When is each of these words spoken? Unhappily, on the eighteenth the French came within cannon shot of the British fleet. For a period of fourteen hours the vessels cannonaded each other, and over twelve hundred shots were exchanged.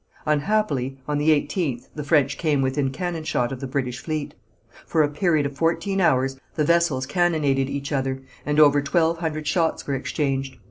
Unhappily, 0.25 0.97
on 1.07 1.19
the 1.19 1.29
eighteenth 1.31 1.87
the 1.93 2.03
French 2.03 2.35
came 2.39 2.63
within 2.63 2.89
cannon 2.89 3.23
shot 3.23 3.51
of 3.51 3.59
the 3.59 3.67
British 3.67 3.99
fleet. 3.99 4.33
For 4.83 5.03
a 5.03 5.07
period 5.07 5.45
of 5.45 5.55
fourteen 5.55 6.01
hours 6.01 6.39
the 6.55 6.63
vessels 6.65 7.05
cannonaded 7.05 7.69
each 7.69 7.91
other, 7.91 8.19
and 8.43 8.59
over 8.59 8.81
twelve 8.81 9.19
hundred 9.19 9.45
shots 9.45 9.85
were 9.85 9.93
exchanged. 9.93 10.57